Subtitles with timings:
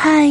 [0.00, 0.30] 嗨，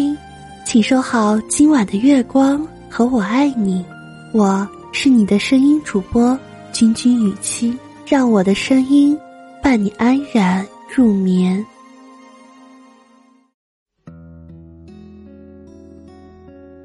[0.66, 3.84] 请收好今晚的月光和我爱你，
[4.32, 6.40] 我是你的声音主播
[6.72, 9.20] 君君雨期，让我的声音
[9.62, 11.66] 伴你安然入眠。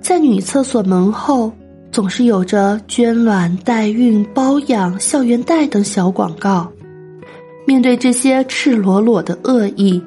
[0.00, 1.52] 在女厕所门后，
[1.92, 6.68] 总是有着捐卵、代孕、包养、校园贷等小广告。
[7.64, 10.02] 面对这些赤裸裸的恶意。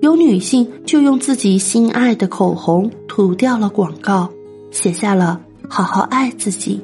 [0.00, 4.28] 有女性就用自己心爱的口红涂掉了广告，
[4.70, 6.80] 写下了“好好爱自己”。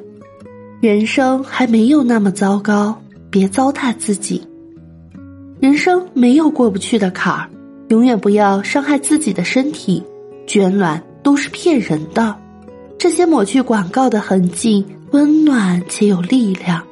[0.81, 2.99] 人生还没有那么糟糕，
[3.29, 4.41] 别糟蹋自己。
[5.59, 7.49] 人生没有过不去的坎儿，
[7.89, 10.03] 永远不要伤害自己的身体。
[10.45, 12.35] 捐卵都是骗人的，
[12.97, 16.83] 这些抹去广告的痕迹，温暖且有力量。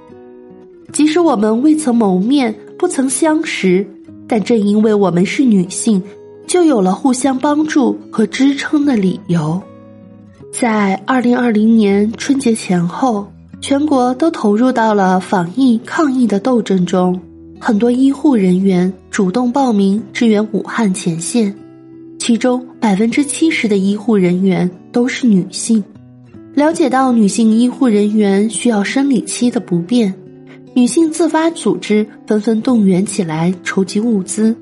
[0.93, 3.85] 即使我们未曾谋面，不曾相识。
[4.31, 6.01] 但正因为我们是女性，
[6.47, 9.61] 就有了互相帮助和支撑的理由。
[10.53, 17.19] 在二零二零年春节前后，全国都投入到了防疫抗疫的斗争中，
[17.59, 21.53] 很多医护人员主动报名支援武汉前线，
[22.17, 25.83] 其中百分之七十的医护人员都是女性。
[26.53, 30.13] 了解到女性医护人员需要生理期的不便。
[30.73, 34.55] 女性自发组织纷纷动员起来筹集物资，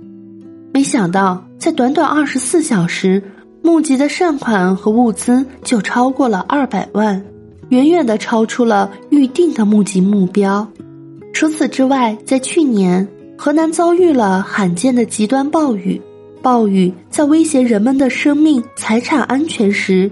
[0.73, 3.21] 没想到在短短二十四小时，
[3.61, 7.23] 募集的善款和物资就超过了二百万，
[7.69, 10.67] 远远的超出了预定的募集目标。
[11.31, 16.01] 除此之外，在去年，河南遭遇了罕见的极端暴雨，
[16.41, 20.09] 暴雨在威胁人们的生命财产安全时，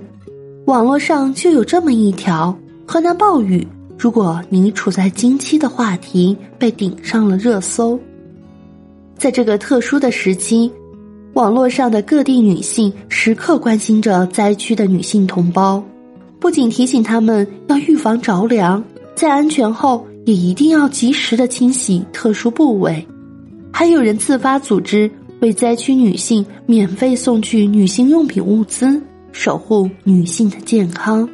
[0.65, 3.67] 网络上就有这么一条：河南暴雨。
[3.97, 7.99] 如果你处在经期的话题被顶上了热搜，
[9.17, 10.71] 在这个特殊的时期，
[11.33, 15.83] 网络上的各地女性时刻关心着灾区的女性同胞，
[16.39, 18.83] 不仅提醒她们要预防着凉，
[19.15, 23.05] 在安全后也一定要及时的清洗特殊部位，
[23.73, 25.09] 还有人自发组织
[25.41, 31.27] 为灾区女性免费送去女性用品物资，守护女性的健康。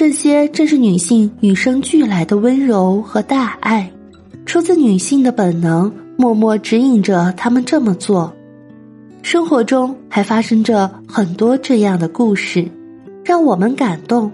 [0.00, 3.92] 这些正是女性与生俱来的温柔和大爱，
[4.46, 8.34] 出自女性的本能，默默指引着她们这么做。
[9.20, 12.66] 生活中还发生着很多这样的故事，
[13.22, 14.32] 让我们感动。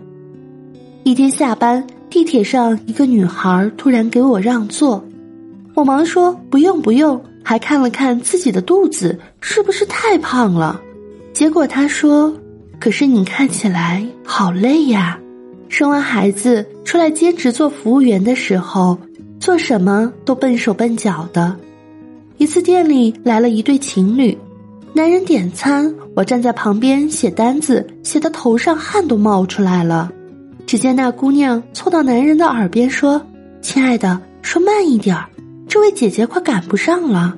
[1.03, 5.05] 一天下班，地铁上一个女孩突然给我让座，
[5.75, 10.81] 我忙说不用不用，还看了看自己的肚子是不是太胖了。
[11.33, 12.33] 结果她说
[12.79, 15.19] ：“可是你看起来好累呀。”
[15.69, 18.99] 生完孩子出来兼职做服务员的时候，
[19.39, 21.55] 做什么都笨手笨脚的。
[22.39, 24.37] 一次店里来了一对情侣，
[24.93, 30.13] 男人点餐，我站在旁边写单子，写的头上汗都冒出来了。
[30.67, 33.21] 只见那姑娘凑到男人的耳边说
[33.63, 35.27] ：“亲爱的，说慢一点儿，
[35.69, 37.37] 这位姐姐快赶不上了。”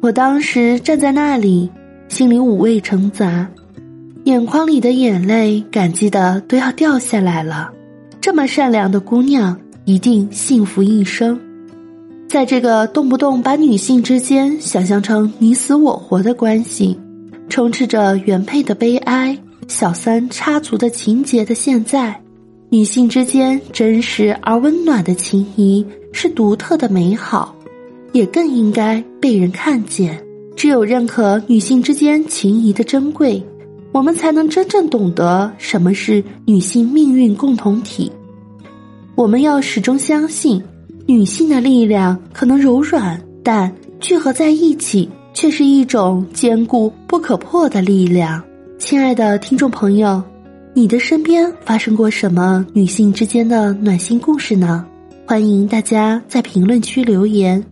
[0.00, 1.70] 我当时站在那里，
[2.08, 3.48] 心里五味陈杂。
[4.24, 7.72] 眼眶里的眼泪，感激的都要掉下来了。
[8.20, 11.38] 这么善良的姑娘，一定幸福一生。
[12.28, 16.96] 在这个动不动把女性之间想象成你死我活的关系，
[17.48, 22.18] 充斥着原配的悲哀、小三插足的情节的现在，
[22.70, 27.54] 女性之间真实而温暖的情谊是独特的美好，
[28.12, 30.24] 也更应该被人看见。
[30.54, 33.44] 只有认可女性之间情谊的珍贵。
[33.92, 38.10] 我们才能真正懂得什么是女性命运共同体。
[39.14, 40.62] 我们要始终相信，
[41.06, 43.70] 女性的力量可能柔软，但
[44.00, 48.42] 聚合在一起却是一种坚固不可破的力量。
[48.78, 50.22] 亲爱的听众朋友，
[50.72, 54.86] 你的身边发生过什么女性之间的暖心故事呢？
[55.26, 57.62] 欢迎大家在评论区留言。